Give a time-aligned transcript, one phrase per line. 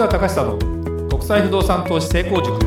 [0.00, 2.58] 川隆久の国際不動産投資成功塾。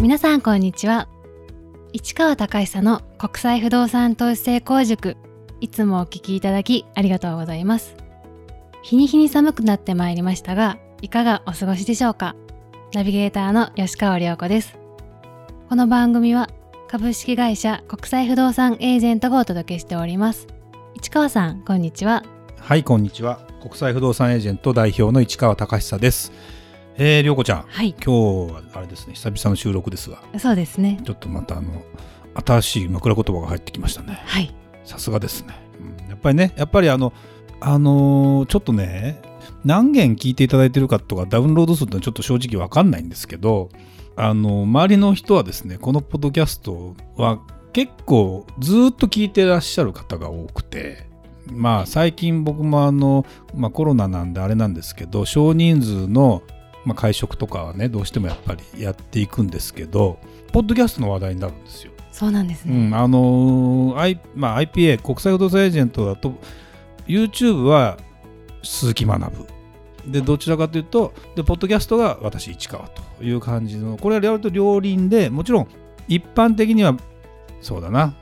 [0.00, 1.06] 皆さんこんにちは。
[1.92, 5.18] 市川隆久の国際不動産投資成功塾。
[5.60, 7.94] いつもお聞きいただきありがとうございます。
[8.82, 12.36] 日に日に寒くなってまいりましたがいかがお過ごしでしょうか。
[12.94, 14.78] ナビゲーターの吉川良子です。
[15.68, 16.48] この番組は
[16.88, 20.46] 株式会社国際不動産エージェントがお届けしております。
[20.94, 22.22] 市川さんこんにちは。
[22.68, 23.40] はいこんにちは。
[23.62, 26.32] 国際不動産エージェント代表の市川隆久です。
[26.98, 27.94] えー、りょうこちゃん、はい。
[27.94, 30.22] 今日はあれですね久々の収録ですが。
[30.38, 31.00] そうですね。
[31.02, 31.82] ちょっとまたあの
[32.44, 34.22] 新しい枕言葉が入ってきましたね。
[34.22, 34.54] はい。
[34.84, 36.10] さすがですね、うん。
[36.10, 37.14] やっぱりねやっぱりあの
[37.60, 39.22] あのーちょっとね
[39.64, 43.70] 何件聞いていただいてるかとかダウンロード数ってちょっと正直わかんないんですけど
[44.14, 47.40] あの周りの人はですねこのポッドキャストは
[47.72, 51.08] 結構ずっと聞いてらっしゃる方が多くて
[51.52, 56.42] まあ最近僕もあの、まあ、コロナなんであれなんですけど少人数の、
[56.84, 60.18] まあ、会食とかはねどうしてもやっぱりやっていくんですけど
[60.52, 61.92] ポッドキャストの話題になるんですよ。
[62.12, 66.34] そうなんですね、うん、あのー I まあ、IPA 国際不動産エージェントだと
[67.06, 67.96] YouTube は
[68.64, 69.46] 鈴木学
[70.06, 75.68] でどちらかというとでポッドキャストが私市川という感じのこれは両輪でもちろん
[76.08, 76.96] 一般的には
[77.60, 78.16] そうだな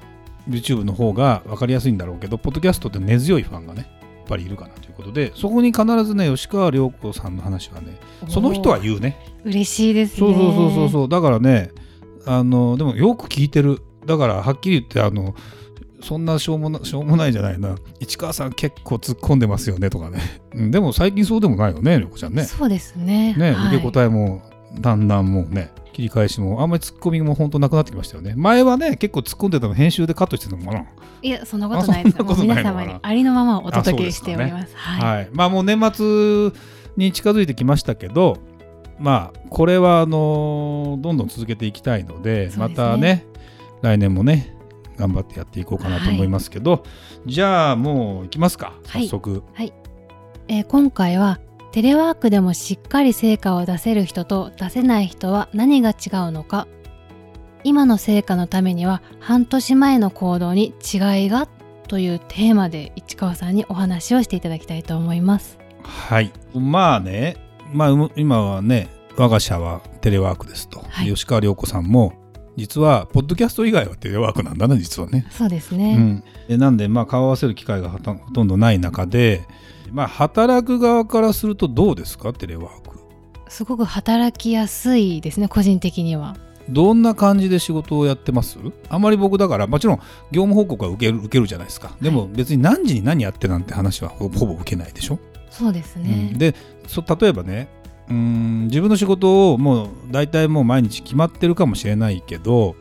[0.49, 9.19] YouTube の方が分かりやすいんだろうけどポッドキャストって根強いファンがねやっぱりいるかなということでそこに必ずね吉川涼子さんの話はねその人は言うね。
[9.45, 10.19] 嬉しいですね。
[10.19, 10.89] そうそうそうそう。
[10.91, 11.71] そうだからね
[12.27, 13.81] あのでもよく聞いてる。
[14.05, 15.35] だからはっきり言ってあの
[16.01, 17.77] そんなしょうもなしょうもないじゃないな。
[18.01, 20.21] 市川さん結構突っ込んでますよねとかね、
[20.55, 22.45] うん、でも最近そうでもないよね涼子ちゃんね。
[22.45, 23.35] そうですね。
[23.35, 23.69] ね、はい。
[23.69, 24.43] 受け答えも
[24.81, 28.35] だんだんもうね切り返しもあんまり突っ込みも本当なくなってきましたよね。
[28.37, 30.85] 前はね結構突っ込んでたの編集でカットしてたのか
[31.23, 32.17] いやそんなことないです。
[32.43, 34.75] 皆様にありのままおあ届けしております。
[34.75, 35.29] な、はい、はい。
[35.33, 36.53] まあもう年末
[36.99, 38.37] に近づいてきましたけど
[38.99, 42.53] まあこれはあのどんどん続けていきたいのでね。
[42.59, 43.25] またね
[43.81, 44.55] 来年もね
[44.99, 46.85] 頑張ってやっていこうかなと思いますけど、
[47.25, 48.75] じゃあもう行きますか。
[48.87, 49.09] はい。
[49.09, 49.43] 早速、
[50.49, 51.41] えー今回は
[51.73, 55.97] テレワークでもしっかり成果を出せる人と出せない人は何が違う
[56.33, 56.67] のか。
[57.65, 61.49] 今の成果のためには半年前の行動に違いが
[61.89, 65.59] というテーマで市川さんにお話をしていただきたいと思います。
[65.83, 66.33] はい。
[66.55, 67.37] まあね。
[67.73, 71.09] まあ今はね我が社はテレワークですと、はい。
[71.09, 72.13] 吉川涼子さんも
[72.57, 75.27] 実はポッドキャスト以外はテレワークなんだな実はね。
[75.31, 79.47] そうですね、うん、でなんでまあ顔合わせる機会がほとんほとんどない中で、
[79.93, 82.33] まあ、働く側からするとどうですか？
[82.33, 82.99] テレワーク。
[83.49, 86.37] すごく働きやすいですね個人的には。
[86.69, 88.59] どんな感じで仕事をやってます？
[88.89, 89.97] あまり僕だからもちろん
[90.33, 91.97] 業務報告は受ける受けるじゃないですか。
[92.01, 96.39] でも別に何時に何やってなんて話はほほぼ受けないでしょ、そうですね、うん。
[96.39, 96.57] で
[96.89, 97.69] そ例えばね
[98.09, 102.75] うーん自分の仕事をもう大体もう毎日決まってるかもしれないけど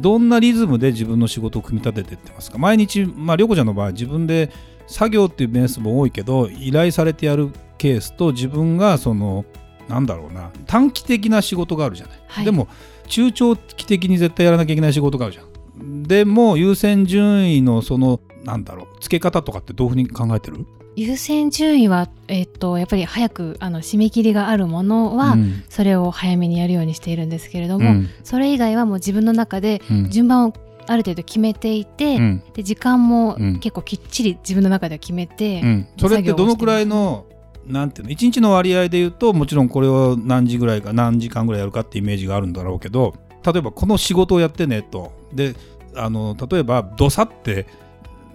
[0.00, 2.56] どんなリズムで自分の仕事を組み立ててってますか？
[2.56, 4.50] 毎日まあ涼子ちゃんの場合自分で
[4.86, 9.44] 作業っていうベースも多いけど依頼されてやるケースと自分がその
[9.88, 12.44] なんだろうな短期的な仕事があるじゃない、はい。
[12.44, 12.68] でも
[13.08, 15.42] 中長期的に絶対やらなきゃいけない仕事があるじゃ
[15.82, 20.66] んでも優先順位のそのなんだろう付け方とかってどういうふうに考えてる？
[20.98, 25.62] 優先順位は、えっとやっぱり早くあの締め切りがあるものは、うん。
[25.68, 28.08] それを早めにやるようにしているんですけれども、うん。
[28.24, 30.10] それ以外はもう自分の中でうん。
[30.10, 30.54] 順番を
[30.86, 32.42] ある程度決めていて、うん。
[32.54, 33.60] で時間もうん。
[33.60, 37.26] 結構きっちり自分の中では決めて、うん、それってどのくらいの
[37.66, 43.14] なんていうの1日の割合で言うともちろんこれを何時ぐらいか何時間ぐらいやるかってイメージがあるんだろうけど
[43.44, 45.12] 例えばこの仕事をやってねと。
[45.32, 45.54] で
[45.96, 47.66] あの例えばどさって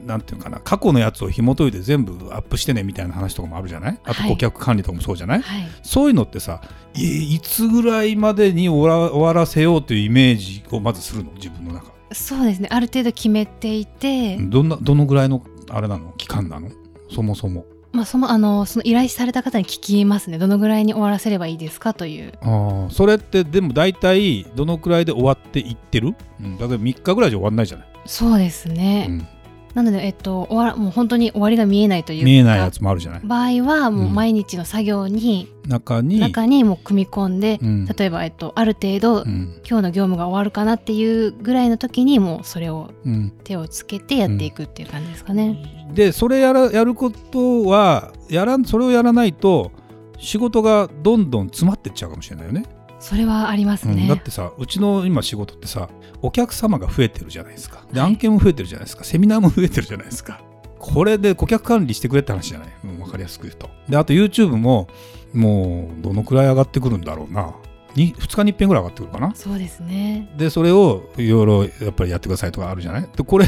[0.06, 4.00] なんていうのかな過去のやつを紐解いて全部アップしてねみたいな話とかもあるじゃない？
[4.04, 4.30] あとはい。
[4.32, 6.60] 顧客管理とかもそうじゃない、はい、そういうのってさ
[6.96, 11.32] いいつぐらいまでに終わら終わらせようというイメージをまずするの？
[11.34, 12.68] 自分の中そうですね。
[12.72, 16.14] ある程度決めていて、どんなどのぐらいのあれなの？
[16.18, 16.70] 期間なの？
[17.10, 17.66] そもそも。
[17.94, 20.38] まあ、そのあのその依頼された方に聞きますね。
[20.38, 22.34] どのぐらいに終わらせればいいですかという。
[22.42, 29.28] ああそれってでも大体どのくらいで終わっていってる、うん、例えば3日ぐらいじゃ終わんないじゃない、そうですね、うん
[29.74, 33.22] なので、えっと、終わらもう本当に終わりが見えないというか見えないやつもあるじゃない？
[33.24, 37.86] 場合はもううん毎日の作業に、中に中にもう組み込んで、うん。
[37.86, 39.62] 例えば、えっと、ある程度、うん。
[39.68, 45.88] 今日の業務が終わるかなっていうぐらいの時にもうそれをうん、手をつけてやっていくっていう感じですかね。
[45.94, 49.72] でそれやらやることはやらんそれをやらないと
[50.18, 52.64] 仕事がどんどん詰まってっちゃうかもしれないよね
[53.02, 54.04] それはありますね。
[54.04, 55.90] うんだってさうちの今仕事ってさ
[56.22, 57.84] お客様が増えてるじゃないですか。
[57.92, 58.10] ではい。
[58.12, 59.04] 案件も増えてるじゃないですか。
[59.04, 60.42] セミナーも増えてるじゃないですか。
[60.80, 63.70] これで顧客管理してくれって話じゃない、うん、分かりやすく言うと。
[63.90, 64.88] であと YouTube も
[65.34, 67.54] もうどのくらい上がってくるんだろうな。
[67.96, 69.36] に2日に1遍ぐらい上がってくるかな？
[69.36, 70.34] そうですね。
[70.38, 73.02] でそれをいろいろやっぱりやってくださいとかあるじゃない？
[73.02, 73.48] でこれ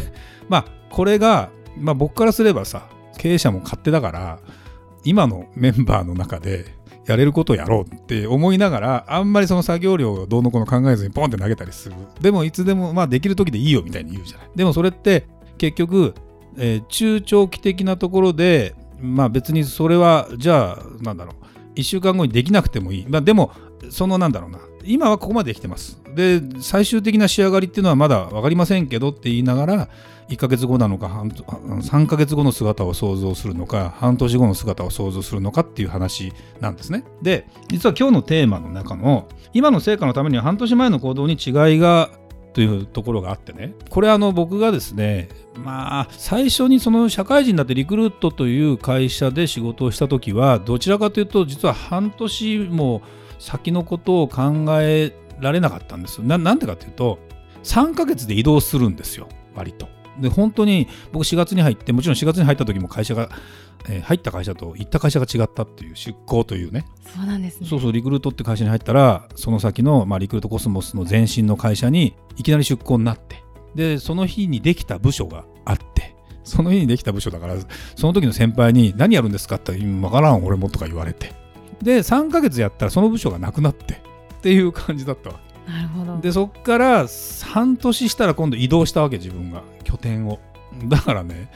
[0.49, 4.39] まあこれが、まあ、僕からすればさ経営者も勝手だから
[5.05, 6.65] 今のメンバーの中で
[7.05, 11.95] やれることをやろうって思いながらあんまりその作業量をどうのこうの考えずにポンって投げたりする。
[12.21, 14.49] でもいつでもまあできる時でいいよみたいに言うじゃない。
[14.55, 15.27] でもそれって
[15.57, 16.13] 結局、
[16.57, 21.43] えー、中長期的なところでまあ別にそれはじゃあなんだろう。
[21.75, 23.51] 1週間後にできなくてもいい、まあ、でも
[23.89, 24.59] そのなんだろうな。
[24.85, 25.99] 今はここまでできてます。
[26.15, 29.89] で最終的な仕上がりっていうのはまだ分かりませんけどって言いながら
[30.29, 37.03] 1ヶ月後なのか3ヶ月後の姿を想像するのか半年後の姿を想像するのかっていう話なんですね。
[37.21, 42.09] で実は今日のテーマの中の今の成果のためには半年前の行動に違いが
[42.53, 43.73] というところがあってね。
[43.89, 53.01] これあの僕がですねまあ最初にその社会人だってリクルートという会社で仕事をした時はどちらかというと実は半年も
[53.43, 57.19] 先のことを考えられなかったんですななんでかというと
[57.63, 59.27] 3ヶ月で移動するんですよ。
[59.55, 59.87] 割と。
[60.19, 63.29] で本当に僕4月に入ってもちろん4月に入った時も会社が、
[63.89, 66.85] えー、入った会社と行った会社が違ったっていう出向というね。
[67.15, 67.67] そうなんですね。
[67.67, 73.43] そうそうリクルートって会社に入ったらその先の、まあ、リクルートコスモスの前身の会社にいきなり出向になって。
[73.75, 77.55] でその日にできた部署があってその日にできた部署だから
[77.95, 81.33] その時の先輩に何やるんですかって言ったら分からん俺もとか言われて
[81.81, 83.97] で3ヶ月やったらその部署がなくなってっ
[84.41, 85.71] ていう感じだったわけ。
[85.71, 86.19] なるほど。
[86.19, 87.05] でそっから
[87.45, 89.63] 半年したら今度移動したわけ自分が。
[89.83, 90.39] 拠点を。
[90.85, 91.51] だからね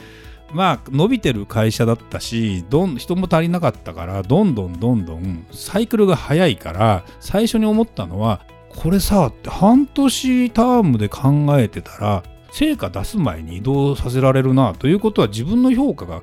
[0.53, 16.21] まあ伸びてる会社だったしどん人も足りなかったからどんどんどんどんサイクルが早いから最初に思ったのはこれさって半年タームで考えてたら成果出す前に移動させられるなということは自分の評価が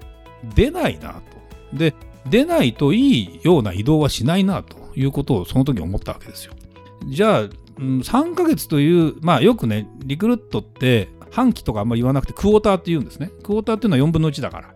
[0.55, 1.77] 出ないなと。
[1.77, 1.95] で
[2.29, 6.55] 出ないといいような移動はしないなということをその時思ったわけですよ。
[7.07, 7.51] じゃあ、うん、
[8.01, 13.31] 3ヶ月という、まあよくね、リクルットって半期とかあんまり言わなくてクォーターって言うんですね。
[13.43, 14.75] クォーターっていうのは4分の1だから。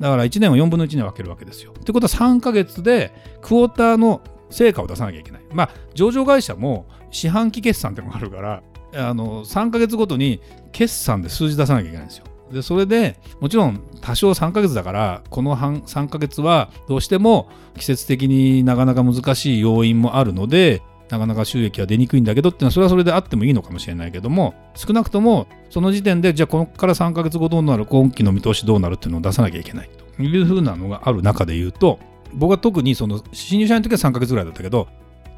[0.00, 1.72] だから1年を4分の1に分けるわけですよ。
[1.78, 3.12] ってことは3ヶ月で
[3.42, 5.42] クォーターの成果を出さなきゃいけない。
[5.52, 8.62] まあ上場会社も四半期決算ってのがあるから
[8.94, 10.40] あの3ヶ月ごとに
[10.72, 12.24] 決算で数字出さなきゃいけないんですよ。
[12.52, 30.22] でそれでもちろん多少3ヶ月だからこの半3ヶ月はどうしても季節的になかなか難しい要因もあるのでなかなか収益は出にくいんだけどっていうのはそれはそれであってもいいのかもしれないけども少なくともその時点でじゃあここから3ヶ月後どうなる今期の見通しどうなるっていうのを出さなきゃいけないと。
[30.22, 32.00] いうふうなのがある中で言うと
[32.34, 34.88] 僕は特にその新入社員の時は3ヶ月ぐらいだったけど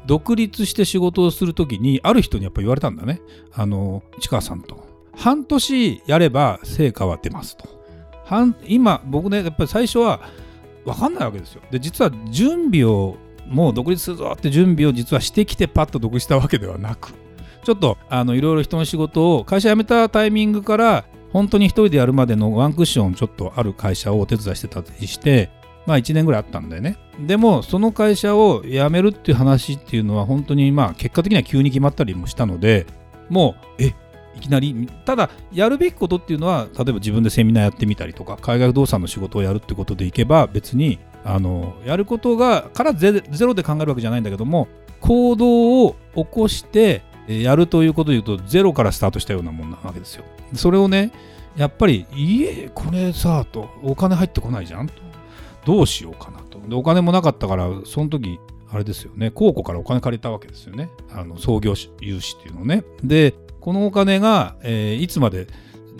[0.07, 3.21] 独立して仕事をする時にある人にやっぱ言われたんだね。
[3.53, 4.90] あの市川さんと。
[5.15, 7.67] 半年やれば成果は出ますと。
[8.65, 10.21] 今僕ねやっぱり最初は
[10.85, 11.61] 分かんないわけですよ。
[11.69, 13.17] で実は準備を
[13.47, 17.13] もう独立するぞって準備を実はしてきてパッと独立したわけではなく
[17.63, 25.49] ちょっとあのいろいろ人の仕事を会社辞めたタイミングから本当に一人でやるまでのワンクッションちょっとある会社をお手伝いしてたりして
[25.85, 26.97] まあ1年ぐらいあったんだよね。
[27.19, 32.85] でもその会社を辞めるっていう話っていうのは本当にまあ結果的には急に決まったりもしたので
[33.29, 33.93] もうえ
[34.35, 44.67] いきなりただやるべきことっていうのは例えば自分でセミナーやってみたりとか海外不動産の仕事をやるってことでいけば別にあのやることがからゼロで考えるわけじゃないんだけども
[44.99, 50.23] 行動を起こしてやるということで言うとゼロからスタートしたようなもんなわけですよ。
[50.53, 51.11] それをね
[51.55, 54.93] やっぱりいえこれさとお金入ってこないじゃんと。
[55.65, 56.59] どうしようかなと。
[56.67, 58.39] でお金もなかったからその時
[58.71, 60.89] あれですよね公庫からお金借りたわけですよね。
[61.11, 62.83] あの創業融資っていうのをね。
[63.03, 65.47] でこのお金が、えー、いつまで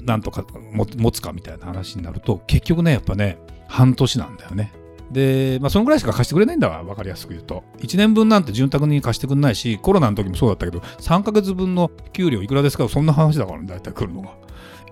[0.04, 3.38] なんとか持つかみたいな話になると結局ねやっぱね
[3.68, 4.74] 半年なんだよね。
[5.12, 7.64] で、まあ、そのぐらいしか貸してくれないんだわ、分かりやすく言うと。
[7.80, 12.88] 1年分なんて潤沢に貸してくれないし、コロナの時もそうだったけど、3ヶ月分の給料いくらですか？
[12.88, 14.30] そんな話だからね、大体来るのが。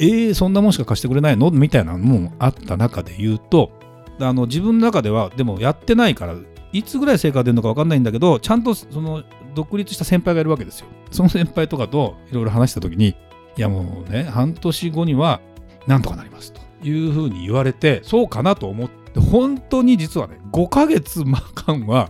[0.02, 1.52] えー、そんなもんしか貸してくれないの？
[1.52, 3.72] みたいなのもあった中で言うと、
[4.20, 6.36] あの自分の中では、でもやってないから、
[6.74, 9.24] いつぐらい成果が出るのか分かんないんだけど、ちゃんとその
[9.60, 10.88] 独立した先輩がいるわけですよ。
[11.12, 15.42] その先輩とかといろいろ話した時に、いやもうね、半年後には
[15.86, 21.26] なんとかなりますというふうに言われて、そうかなと思って、本当に実はね、5ヶ月
[21.56, 22.10] 間は、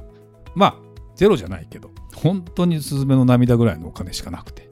[0.54, 0.76] まあ、
[1.16, 4.70] ゼロじゃないけど、本当にスズメの涙ぐらいのお金しかなくて、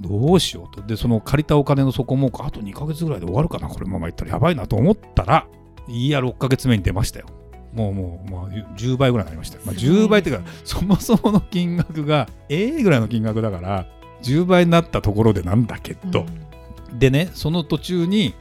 [0.00, 0.86] どうしようと。
[0.86, 5.48] で、その借りたお金の底も、あと2ヶ月ぐらいで終わるかな、これままいったらやばいなと思ったら、
[5.88, 7.26] いや、6ヶ月目に出ましたよ。
[7.72, 9.58] もうもう、まあ、10倍ぐらいになりました。
[9.64, 13.86] まあ、10倍っていうか、そもそもの金額が、ええぐらいの金額だから、
[14.22, 16.26] 10倍になったところでなんだけど、
[16.90, 18.34] うん、でね、その途中に、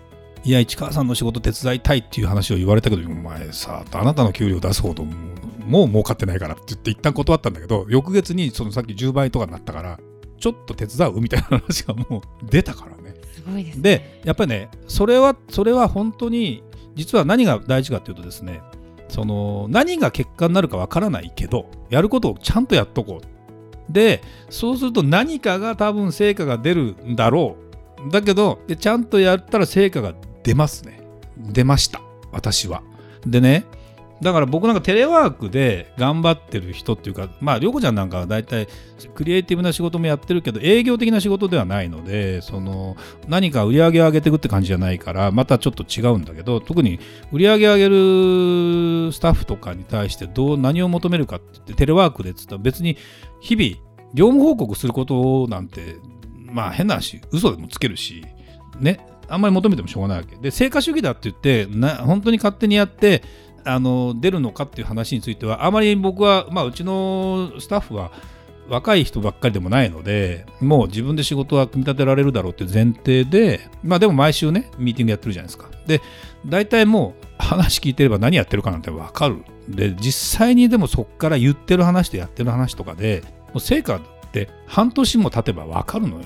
[0.44, 10.00] いや市川さんの仕事手伝いたいっていう話を言われたけどお前さあなたの給料出すほどもう儲かってないからって言って一旦断ったんだけど翌月にそのさっき10倍とかになったから
[10.40, 13.16] ちょっと手伝うみたいな話がもう出たからね。
[13.34, 16.64] すごいです、ね、でやっぱりねそれはそれは本当に
[16.96, 18.62] 実は何が大事かっていうとですね
[19.10, 23.92] その何が結果になるかわからないけどやることをちゃんとやっとこう。
[23.92, 27.58] でそうすると何かが多分成果が出るんだろ
[28.08, 28.12] う。
[28.12, 30.13] だけどちゃんとやったら成果が
[30.44, 31.01] 出ますね。
[31.38, 32.00] 出ました。
[32.32, 32.84] 私は。
[33.25, 33.66] でね
[34.22, 38.68] だから僕なんかテレワークで頑張ってる人っていうかまあ涼子ちゃんなんかは大体
[39.16, 42.98] クリエイティブな仕事もやってるけど営業的な仕事ではないのでその
[43.28, 47.00] 何か売り上げを上げていくって感じじゃないからまたちょっと違うんだけど特に
[47.32, 52.98] 売り上げ上げるスタッフとかに対してどう何を求めるかって言ってテレワークでっつったら別に
[53.40, 55.96] 日々業務報告することなんて
[56.52, 58.26] まあ変な話嘘でもつけるし
[58.80, 59.00] ね
[59.30, 60.36] あんまり求めてもしょうがないわけ。
[60.38, 63.24] で成果主義だって言ってな本当に勝手にやって
[63.66, 68.12] あの出るのかっていう話についてはあまり僕は、まあ、うちのスタッフは
[68.68, 75.70] 若い人ばっかりでもないのでもう自分で仕事は組み立てられるだろうっていう前提でまあでも毎週ねミーティングやってるじゃないですか。
[75.88, 76.01] で
[76.46, 79.44] 大体もう話聞いてれば何やってるかなんて分かる。
[79.68, 84.01] で実際にでもそこから言ってる話とやってる話とかでもう成果っ
[84.32, 86.25] て半年も経てば分かるのよ。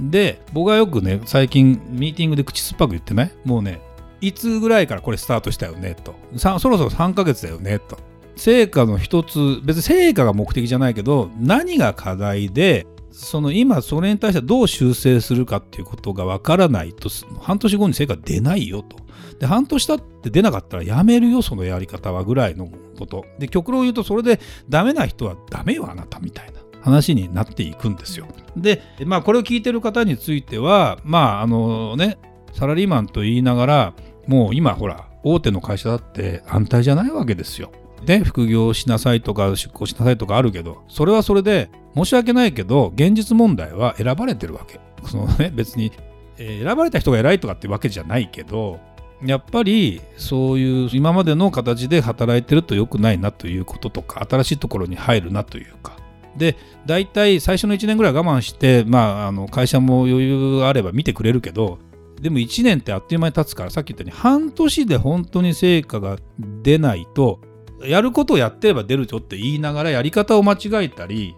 [0.00, 3.30] で僕はよくね最近ミーティングで口酸っぱく言ってない？
[3.44, 3.80] もうね
[4.26, 6.14] いつぐらいからこれスタートしたよねと。
[6.38, 7.98] そろそろ3ヶ月だよねと。
[8.36, 17.08] 成果の一つ別に成果が目的じゃないけど何が課題でその今それに対してどう修正するかっていうことがわからないと
[17.40, 18.96] 半年後に成果出ないよと。
[19.38, 23.24] で半年経って出なかったらやめるよそのやり方はぐらいのこと。
[23.38, 28.26] で極論言うとそれでダメな人はダメよあなたみたいな話になっていくんですよ。
[28.56, 32.18] でまあこれを聞いてる方についてはまああのね
[32.52, 33.94] サラリーマンと言いながら
[34.26, 37.70] もう今ほら大手の会社だって安泰じゃないわけですよ。
[38.04, 44.80] で副業しなさいとか出向しなさいとかあるけどそれはそれで申し訳ないけど現実問題は選ばれてるわけ。
[45.08, 45.92] そのね別に、
[46.38, 48.80] えー、選ばれた人が偉いとかってわけじゃないけど
[49.22, 55.96] やっぱりそういう今までの形で働いてると良くないなということとか新しいところに入るなというか
[56.36, 61.78] で大体最初の1年ぐらい我慢して、まあ、あの会社も余裕があれば見てくれるけど
[62.20, 66.18] でも1年ってあっという間に経つからさっき言ったように半年で本当に成果が
[66.62, 67.40] 出ないと
[67.82, 71.34] やることをやってれば出るよって言いながらやり方を間違えたり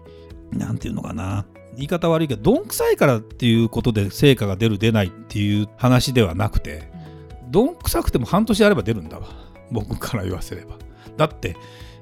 [0.51, 6.89] 何て言うのかな言い方悪いけどどんくさいからっていうことで成果が出る出ないっていう話ではなくて
[7.49, 9.27] どんくさくても半年やれば出るんだわ。
[9.71, 10.77] 僕から言わせれば。
[11.17, 11.55] だって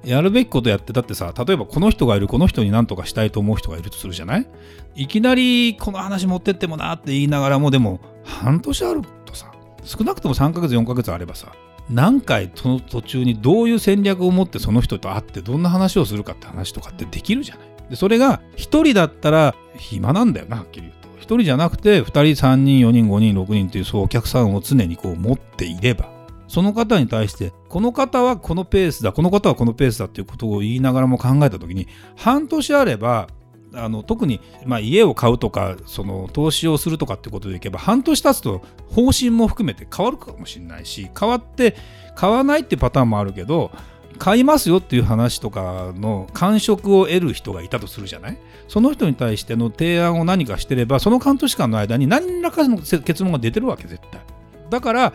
[0.06, 4.48] やるべきことやってだってさ例えばこの人がいるこの人に何とかしたいと思う人がいるとするじゃない？
[4.96, 9.52] いきなりこの話持ってってもなって言いながらもでも半年あるとさ
[9.84, 11.52] 少なくとも3ヶ月4ヶ月あればさ
[11.90, 17.68] 何回その途中にどういう戦略を持ってその人と会ってどんな話をするかって話とかってできるじゃない？
[17.90, 21.06] でそれが1人だったら暇なんだよなはっきり言うと。
[21.20, 26.14] 1人じゃなくて2人3人4人5人6人っていうそうお客さんを常にこう持っていれば。
[26.48, 33.28] その方に対してこの方はこのペースだこの方はこのペースだっていうことを言いながらも考えた時に半年あれば
[33.74, 41.75] あの特に、まあ、家を買うとかその投資をするとかってことでいけば半年経つと方針も含めて変わるかもしれないし変わって
[42.16, 43.72] 買わないってパターンもあるけど
[44.18, 48.38] 買いますよっていう話とかの感触を得る人がいたとするじゃない？
[48.70, 54.22] その人に対しての提案を何かしてればその半年間の間に何らかの結論が出てるわけ絶対。
[54.70, 55.14] だから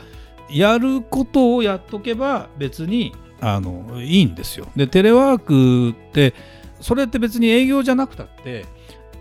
[0.52, 4.66] やることをやっとけば別にあのいいんですよ。
[4.76, 6.35] でテレワークって
[6.80, 8.66] それって別に営業じゃなくたって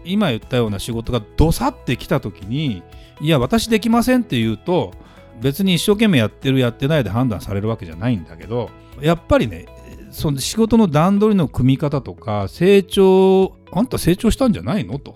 [0.06, 2.84] 今言ったような仕事がどさってきた時に
[3.22, 4.94] いや私できませんって言うと
[5.42, 8.70] 別に一生懸命やってるやってないで判断されるわけじゃないんだけど
[9.02, 9.68] やっぱりね
[10.12, 15.00] その仕事の段取りの組み方とか成長あんた成長したんじゃないの？
[15.00, 15.16] と。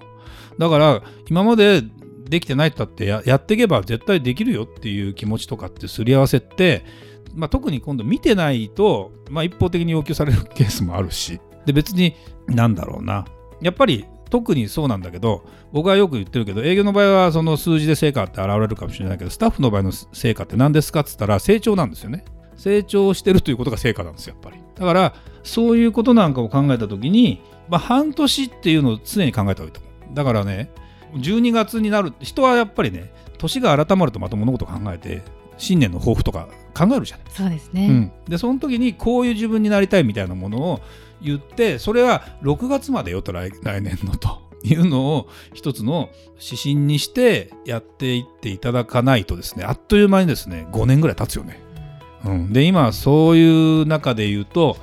[0.59, 1.81] だから今まで
[2.33, 6.83] できてないったってやっていけば絶対できるよっていう気持ちとかってすり合わせって
[7.35, 11.39] まあ、特に今度見てないと、まあ、一方的に要求されるケースもあるし。
[11.65, 12.15] で別に
[12.47, 13.25] なんだろうな。
[13.61, 22.25] やっぱり特にそうなんだけど僕はよく言ってるけど営業の場合はその数字で成果って現れるかもしれないけどスタッフの場合の成果って何ですかっつったら成長なんですよね。
[22.55, 24.61] 成長してるということが成果なんですよやっぱり。
[24.75, 30.15] だからそういうことなんかを考えた時に、まあ、半年っていうのを常に考えた方がいいと思う。
[30.15, 30.71] だからね
[31.13, 35.21] 12月になる人はやっぱりね年が改まるとまた物事を考えて
[35.57, 40.81] 新年の抱負とか考えるじゃないそうですね、うん、でその時にこういう自分になりたいみたいなものを
[41.21, 51.59] 言ってそれは6月までよと来来年のと いうのを一つの指針にしてやっていっていただかないとですねあっという間にですね5年ぐらい経つよね。
[52.25, 54.77] うん、で今そういう中で言うと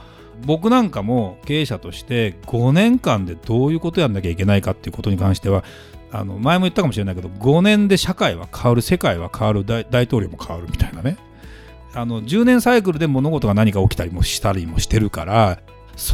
[0.45, 5.65] 僕なんかも経営者として5年間でどういうことやんなきゃいけないかっていうことに関しては
[6.13, 11.17] あの前も言ったかもしれないけど5年で社会は変わる世界は変わる大統領も変わるみたいなね。
[11.93, 15.61] あの10年サイクルで物事が何か起きたりもしたりもしてるから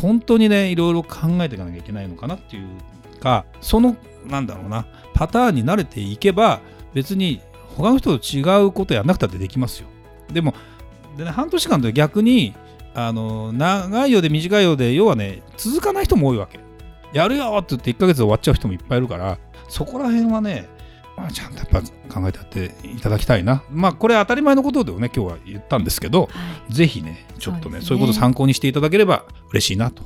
[0.01, 6.61] 本当にねいろいろ考えていかなきゃいけないのかなっていうかそのなんだろうなパターンに慣れていけば
[6.95, 7.43] 別に
[7.77, 9.89] 他の人と違うことやんなくたってできますよ。
[10.33, 10.55] でも
[11.17, 12.55] で、ね、半年間で逆に
[12.95, 16.59] あの長いようで短いようで要はね続かない人も多いわけ。
[17.13, 20.69] やるよって言って1ヶ月で終わっちゃう人もいっぱいいるからそこら辺はね
[21.17, 21.81] まあ、ちゃんとやっぱ
[22.21, 23.63] 考えてやっていただきたいな。
[23.71, 26.29] まあ、これ当たり前のことでね、今日は言ったんですけど、は
[26.69, 30.03] い、ぜひね、ちょっとね、そう、ね,、いうことを参考にしていただければ嬉しいなと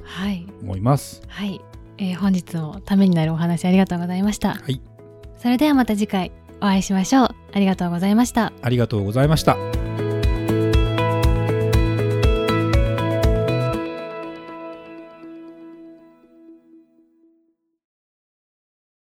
[0.63, 1.23] 思います。
[1.27, 1.61] はい、はい、
[1.99, 4.55] えー、本日もためになるお話ありがとうございました。
[4.55, 4.81] はい。
[5.37, 6.31] それではまた次回
[6.61, 7.29] お会いしましょう。
[7.53, 8.53] ありがとうございました。
[8.63, 9.80] ありがとうございました。